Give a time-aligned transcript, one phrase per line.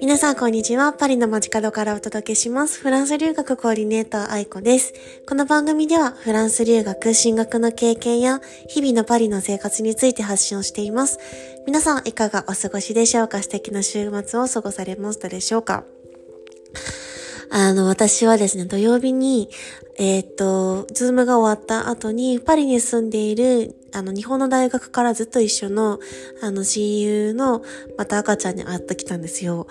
[0.00, 0.92] 皆さん、こんにちは。
[0.92, 2.80] パリの街角からお届けします。
[2.80, 4.92] フランス留学コーディネーター、愛子です。
[5.28, 11.18] この番組では、フランス留学、進学の経験や、日々のパリの生活について発信をしています。
[11.66, 13.42] 皆さん、いかがお過ごしでしょうか？
[13.42, 15.84] 素敵な週末を過ごされましたでしょうか？
[17.54, 19.50] あの、私はですね、土曜日に、
[19.98, 26.00] えっ、と、ズームが終わった後に、パリに住んでいる、あの、日本の大学からずっと一緒の、
[26.40, 27.62] あの、親友の、
[27.98, 29.66] また赤ちゃんに会ってきたんですよ。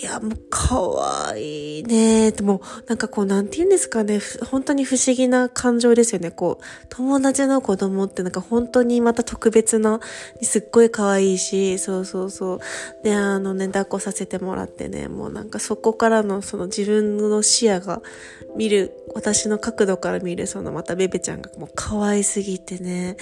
[0.00, 2.30] いや、もう、かわいいね。
[2.30, 4.20] でも、なんかこう、なんて言うんですかね。
[4.48, 6.30] 本当に不思議な感情ですよね。
[6.30, 9.98] こう、友達の子供ってなんか本当にまた特別な、
[10.40, 12.60] すっごい可愛いし、そうそうそう。
[13.02, 18.00] で、あのね、抱っこさせてもらってね、もうなんかそこからのその自分の視野が
[18.58, 23.16] 見る、私の角度から見るそのまたベベちゃんがもう可愛すぎてね、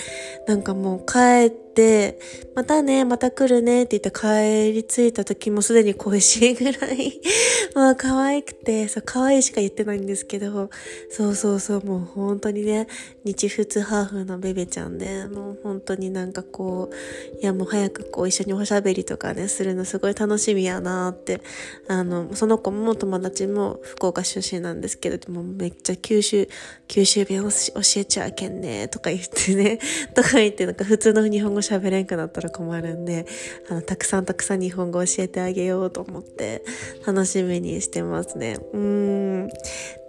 [0.48, 2.18] なんかもう帰って、
[2.54, 7.20] またね、また来るねって言って帰り着いた時もすでに恋しいぐらい、
[7.76, 10.70] もう可愛くて、そう、可愛いしか言ってないんですけど、
[11.10, 12.86] そうそうそう、もう本当にね、
[13.24, 21.42] 日仏ハーフのベベちゃんで、もう本当になんかこう、いやもう早くこう一緒におしゃべりとかね、するのすごい楽しみやなって、
[21.88, 26.48] あの、その子も友達も福岡出身なんですけど、もうめっちゃ九州、
[26.88, 27.56] 九州弁を教
[27.96, 29.78] えちゃうけんね、とか言ってね、
[30.14, 33.26] とか言ってなんか普通の日本語喋れんくなったら困るんで、
[33.68, 36.64] あの、たくさんたくさん日本語教えてあげようと思って、
[37.06, 38.58] 楽しみにしてますね。
[38.72, 39.48] うん。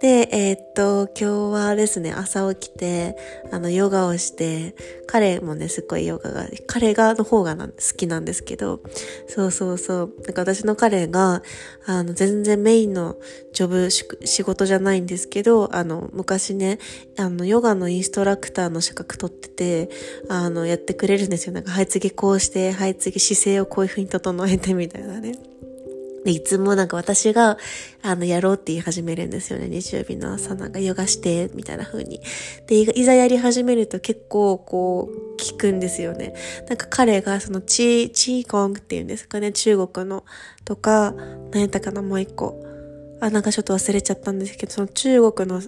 [0.00, 3.16] で、えー、っと、今日はですね、朝起きて、
[3.50, 4.76] あの、ヨガをして、
[5.08, 8.80] 彼もね、すっごいヨガが、彼がの方が好きなんですけど、
[9.26, 10.14] そうそうそう。
[10.24, 11.42] なんか私の彼が、
[11.86, 13.16] あの、全然メインの
[13.52, 16.78] ジョブ、仕事じゃないんですけど、あの、昔ね、
[17.16, 19.90] あの、ヨガのインストラクターの資格取ってて、
[20.28, 21.52] あの、やってくれるんですよ。
[21.52, 25.32] なんか、はい、次こうして、はい、次姿勢をこういう風に整えてみたいなね。
[26.24, 27.58] で、いつもなんか私が、
[28.02, 29.68] あの、やろうって言い始めるんですよね。
[29.68, 32.20] 日曜日の朝なんかヨガして、みたいな風に。
[32.66, 36.34] で、いざやり始めると結構こう、聞くんですよね。
[36.68, 40.24] なんか彼がそのチー、チーコングっていうんですかね、中国の、
[40.64, 41.14] とか、
[41.52, 42.67] 何やったかな、もう一個。
[43.20, 45.60] あ、なんかちょっと忘れちゃったんですけど、その中国の、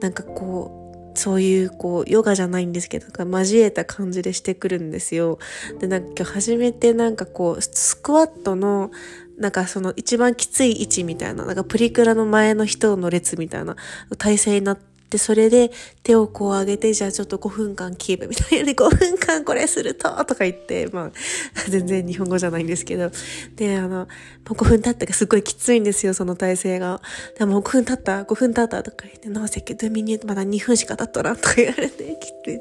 [0.00, 0.78] なんかこ
[1.14, 5.38] う、そういう、こう、ヨガじゃないんですけど、交えた感じでしてくるんですよ。
[5.78, 8.90] で、なんか今日初めてなんかこう、スクワットの、
[9.38, 13.76] なんかその一番きつい位置みたいな、なんかプリクラの前の人の列みたいな
[14.18, 15.70] 体勢になって、で、それで
[16.02, 21.12] 手をこう上げて、じゃあちょっと5分間キープみたいな で、5分間これするととか言って、まあ、
[21.68, 23.10] 全然日本語じゃないんですけど、
[23.56, 24.06] で、あの、も
[24.50, 27.02] う5分経ったがすごいきついんですよ、その体勢が。
[27.38, 32.60] でも5分経った、5分経ったとか言って、なぜけどミニューまだ2分しか経っとらとか言われて、 きつい。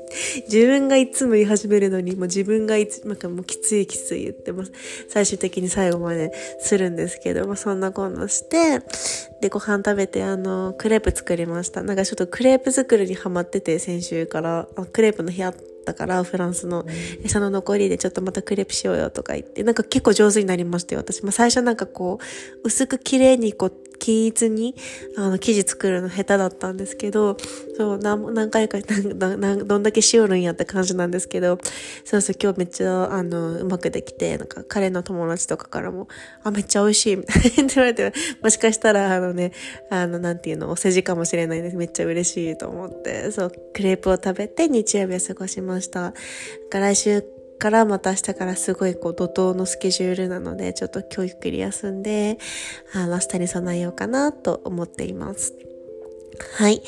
[0.51, 4.71] 自分がいつも言い始めるのに、もう自分がいつ、なんかもうきついきつい言ってます。
[5.09, 8.81] 最終的に最後までするんですけど、まあそんなこんなして、
[9.41, 11.81] で、ご飯食べて、あの、クレープ作りました。
[11.83, 16.85] なんかちょっとクレープ作りにハマってて、先週から、クレープの日あったから、フランスの、
[17.27, 21.23] その残りでちょっとまたクレープしようよとか言って、なんか結構上手になりましたよ、私。
[21.23, 22.25] まあ最初なんかこう、
[22.63, 24.75] 薄く綺麗にこう、均一に、
[25.15, 27.37] あの、生地作るの下手だったんですけど、
[27.77, 31.59] そう、何回か、どんだけしおるんやって感じなんですけど、
[32.03, 36.07] そうそう、今日めっちゃ、あの、うまくできて、なんか、彼の友達とかからも、
[36.43, 38.11] あ、めっちゃ美味しい、みたいな言われて、
[38.41, 39.51] もしかしたら、あのね、
[39.91, 41.77] あの、なんていうの、お世辞かもしれないです。
[41.77, 46.15] めっちゃ嬉しいと思って、そう、クレープを食べて日曜日を過ごしました。
[46.71, 47.23] 来週
[47.61, 52.39] からまた明日からすごいこう怒涛のスケジュールなので、ちょっと今日ゆっくり休んで、
[52.95, 55.53] あの、明日に備えようかなと思っています。
[56.57, 56.81] はい。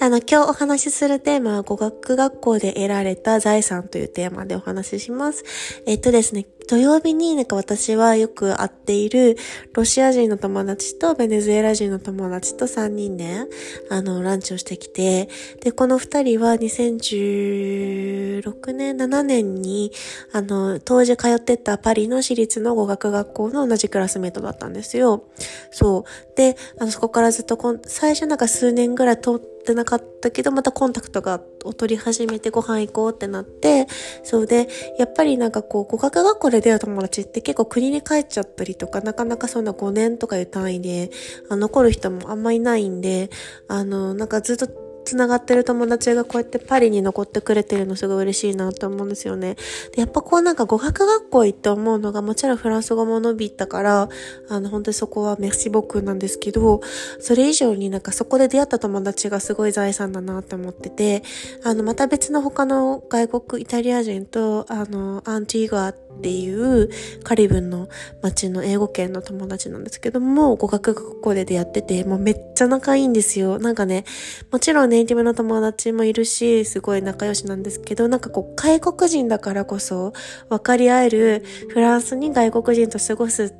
[0.00, 5.44] あの、今日お話しするテーマは語学学校で得られた財産というテーマでお話しします。
[5.86, 9.36] えっとですね、土曜日になんか私はよく会っている
[9.74, 13.46] ロシア人の友達とベネズエラ人の友達と3人で、
[13.88, 15.28] あの、ランチをしてきて、
[15.60, 19.92] で、この2人は2016年、7年に、
[20.32, 25.24] あの、当時通ってたパリの私立の語学学校の同じクラスメートだったんですよ。
[25.70, 26.36] そう。
[26.36, 33.86] で、あの、そこからずっとこん、最初なんか数年ぐらい通ってなかったけど、またコンタクトがを取り始めてご飯行こうってなって、
[34.22, 34.68] そうで、
[34.98, 41.10] やっぱりなんかこう、語学学校で出会う友達って結構国に帰っちゃったりとか、なかなかそんな5年とかいう単位で、
[41.48, 43.30] あ残る人もあんまいないんで、
[43.68, 49.56] あの、なんかずっと繋がってる友達がこうやってパリに残ってくれてるのすごい嬉しいなと思うんですよね。
[49.92, 54.08] で、やっぱこうなんか語学学校行って思うのが、もちろんフランス語も伸びたから、
[54.48, 56.80] あの、本当にそこはメッシボクなんですけど、
[57.20, 61.22] それ以上になんかそこで出会った友達がすごい財産だなって思ってて、
[61.62, 66.88] あの、また別の他の外国、イタリア人と、あの、アンティーガーっていう
[67.22, 67.88] カリブンの
[68.22, 73.58] 街の英語圏の友達なんですけども、語学学校で出会ってて、もうめっちゃ仲いいんですよ。
[73.58, 74.04] なんかね、
[74.50, 80.14] もちろんねネイティブの友達もいるし、すごい仲良しなんですけど、なんかこう、外国人だからこそ
[80.48, 83.52] 分かり合えるフランスに外国人と過ごす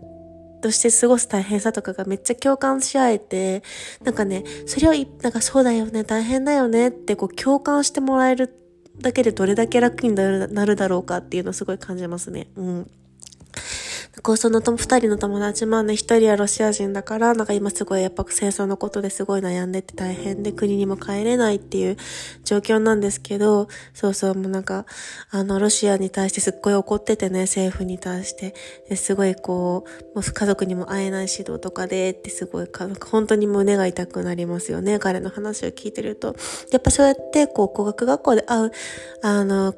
[0.62, 3.62] として過ごす大変さとかがめっちゃ共感し合えて、
[4.02, 8.54] なんかね、それをなんかそうだよね、大変だよねってこう共感してもらえる
[9.02, 12.48] だけでどれだけ楽になるだろうかっていうのをすごい感じますね。
[12.56, 12.90] うん。
[14.22, 21.96] こう、その二人の友達もね、一人はロシア人だから、なんか今すごいやっぱ戦争のことですごい悩んでて大変で国にも帰れないっていう
[22.44, 24.86] 状況なんですけど、そうそう、もうなんか、
[25.30, 28.54] あの、ロシアに対してすっごい怒っててね、政府に対して。
[28.96, 29.84] すごいこ
[30.14, 36.34] う、もう家族にも会えない指導とかでってすごい家族、本当に胸が痛くなりますよね、彼の話を聞いてると。
[36.72, 38.72] やっぱそうやって、こう、語学学校で会う、
[39.22, 39.74] あの、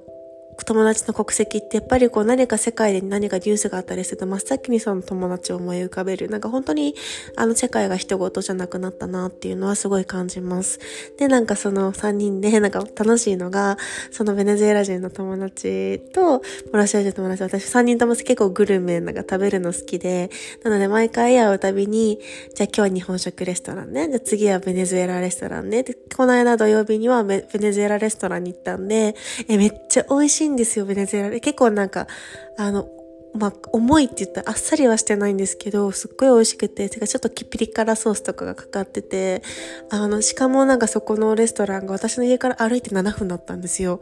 [0.64, 6.28] 友達の国籍ってやっぱりこう何か世界で何かニュースがあったりすると真っ先にその友達を思い浮かべる。
[6.28, 6.94] なんか本当に
[7.36, 10.78] あの世界が人事じゃなくなったなっていうのはすごい感じます。
[11.18, 13.78] で、なんかその3人でなんか楽しいのが、
[14.10, 20.30] そのベネズエラ人の友達とロシア人の友達、私3人とも結構グルメなんか食べるの好きで、
[20.64, 22.18] なので毎回会うたびに、
[22.54, 24.08] じゃあ今日は日本食レストランね。
[24.08, 25.82] じゃあ次はベネズエラレストランね。
[25.82, 29.14] で、この間土曜日にはベネズエラレストランに行ったんで、
[29.48, 31.40] え、めっちゃ美味しいんですよ、ベネズエラで。
[31.40, 32.06] 結構なんか、
[32.56, 32.88] あの、
[33.34, 39.42] まあ、重いって言ったらあっさりはしてないんですけど、すっごい美味しくて、てかちょっとピリ辛ソースとかがかかってて、
[39.90, 44.00] あの、しかもなんかそこのレストランが私の家から歩いて7分だったんですよ。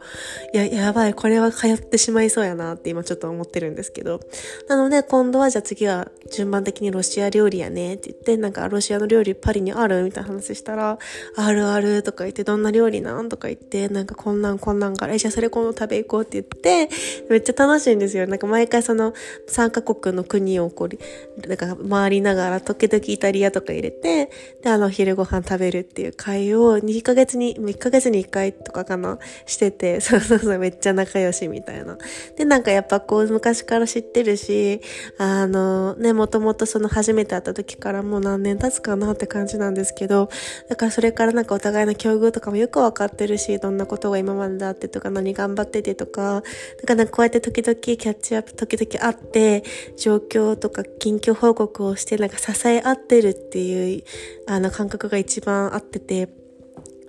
[0.53, 4.19] いや、やばい、これは通ってしまいそうやなって今ちょっと思ってるんですけど。
[4.67, 10.97] なので今度はじゃあ次は順番的にロシア料理やねって言って、なんかロシアの料理パリにあるみたいな話したら、
[11.35, 16.89] あるあるとか言って、どんな料理なんとか言って、なんかこんなんこんなんから、え、じゃあそれ今度食べ行こうって言って、
[17.29, 18.27] めっちゃ楽しいんですよ。
[18.27, 19.13] なんか毎回その、
[19.47, 24.29] 3カ国の国をこう、なんか回りながら、時々イタリアとか入れて、
[24.61, 31.97] で、あの、昼ご飯食べるっていう会を2ヶ月に、1ヶ月に1回とかかな、してて、 そうそうそう、めっちゃ仲良しみたいな。
[32.35, 34.81] で、なんかやっぱこう、昔から知ってるし、
[35.17, 40.29] あの、ね、もともとその初めて会った時からもう何年経つかなって感じなんですけど、
[40.69, 46.43] だからそれからなんかお互いの境遇とかもよくわかってるし、どんなことが今までだってとか、何頑張っててとか、
[46.81, 49.63] だからこうやって時々キャッチアップ時々会って、
[49.97, 54.03] 状況とか近況報告をしてなんか支え合ってるっていう
[54.47, 56.29] あの感覚が一番合ってて、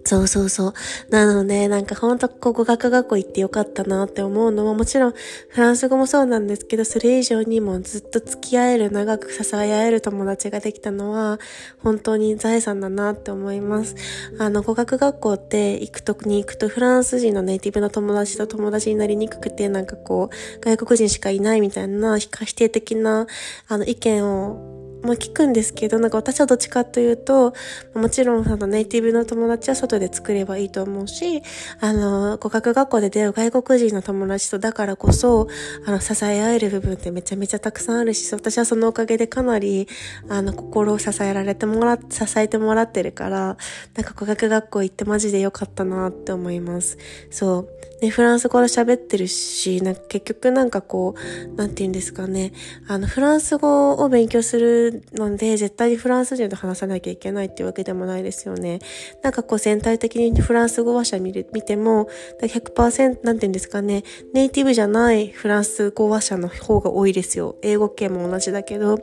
[0.08, 0.72] そうそうそう。
[1.10, 11.38] なので、なんかほんとこう語学学校行ってよかったなって思うのはもちろんフランス語もそうなんですけど、それ以上にもずっと付き合える、長く支え合える友達ができたのは
[11.80, 13.96] 本当に財産だなって思います。
[14.38, 23.26] あの語学学校って行くとに行くとフランス人のネイティブの友達と友達になりにくくて、なんかこう外国人しかいないみたいな否定的な
[23.68, 27.52] あの意見をも聞くんですけど、なんか私はどっちかというと、
[27.94, 31.42] もちろんあのネイティブの友達は外で作ればいいと思うし、
[31.80, 35.48] あの、語学学校で出会う外国人の友達とだからこそ、
[35.86, 39.88] あの、支え合える部分ってめちゃめちゃたくさんあるし、私はそのおかげでかなり、
[40.28, 43.56] あの、心を支えられてもら、支えてもらってるから、
[43.94, 46.98] なんか語学学校行ってマジでよかったなって思います。
[47.30, 47.78] そう。
[48.00, 52.52] で、フランス語で喋ってるし、なんか結局なんかこう、なんて言うんですかね、
[52.86, 58.78] あの、フランス語を勉強するので、絶対にフランス人と話さなきゃいけないっていうわけでもないですよね。
[59.22, 62.08] なんかこう全体的にフランス語話者見る見ても、
[62.40, 67.56] 100%なんて言うんですかね、ネイティブじゃないフランス語話者の方が多いですよ。
[67.62, 68.98] 英語系も同じだけど、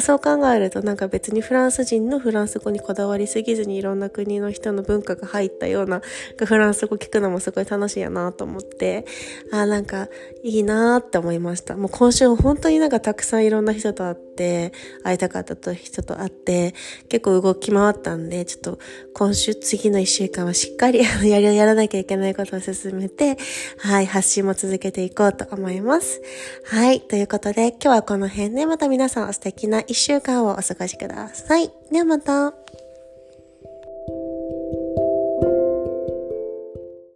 [0.00, 6.02] そう考えるとなんか別にフランス人のフランス語にこだわりすぎずにいろんな国の人の文化が入ったような
[6.44, 9.04] フランス語聞くのもすごい楽しいやなと思って、
[9.52, 10.08] あなんか
[10.42, 11.76] いいなって思いました。
[11.76, 14.72] もう今週本当になんかたくさんいろんな人と会って、
[15.02, 16.74] 会いたかった人と会って、
[17.08, 18.78] 結構動き回ったんで、ちょっと
[19.14, 23.36] 今週次の一週間はしっかり やり、やらなきゃいけないことを進めて、
[23.78, 26.20] はい、発信も続けていこうと思います。
[26.64, 31.70] はい、ということで今日はこの辺でまた皆さん素敵な一週間をお過ごしください。
[31.90, 32.63] ではまた。